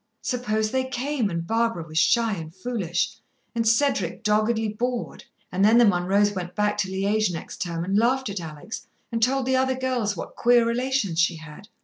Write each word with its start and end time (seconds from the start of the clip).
Suppose 0.23 0.71
they 0.71 0.85
came, 0.85 1.29
and 1.29 1.45
Barbara 1.45 1.83
was 1.87 1.99
shy 1.99 2.33
and 2.33 2.55
foolish, 2.55 3.17
and 3.53 3.67
Cedric 3.67 4.23
doggedly 4.23 4.67
bored, 4.67 5.25
and 5.51 5.63
then 5.63 5.77
the 5.77 5.85
Munroes 5.85 6.33
went 6.33 6.55
back 6.55 6.75
to 6.79 6.87
Liège 6.87 7.31
next 7.31 7.61
term 7.61 7.83
and 7.85 7.95
laughed 7.95 8.27
at 8.27 8.39
Alex, 8.41 8.87
and 9.11 9.21
told 9.21 9.45
the 9.45 9.55
other 9.57 9.75
girls 9.75 10.17
what 10.17 10.35
queer 10.35 10.65
relations 10.65 11.19
she 11.19 11.35
had. 11.35 11.67